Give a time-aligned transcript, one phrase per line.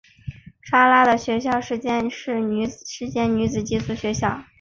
[0.63, 4.43] 莎拉的学校是间女子寄宿学校。